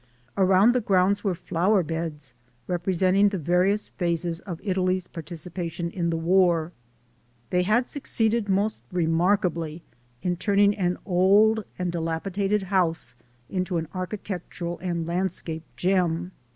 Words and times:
Around 0.35 0.71
the 0.73 0.81
grounds 0.81 1.23
were 1.23 1.35
flower 1.35 1.83
beds 1.83 2.33
representing 2.65 3.29
the 3.29 3.37
various 3.37 3.89
phases 3.89 4.39
of 4.39 4.59
Italy's 4.63 5.07
participation 5.07 5.91
in 5.91 6.09
the 6.09 6.17
war. 6.17 6.71
They 7.51 7.61
had 7.61 7.85
suc 7.87 8.05
ceeded 8.05 8.49
most 8.49 8.81
remarkably 8.91 9.83
in 10.23 10.37
turning 10.37 10.73
an 10.73 10.97
old 11.05 11.65
and 11.77 11.91
di 11.91 11.99
lapidated 11.99 12.63
house 12.63 13.13
into 13.47 13.77
an 13.77 13.87
architectural 13.93 14.79
and 14.79 15.05
landscape 15.05 15.61
gem. 15.77 16.31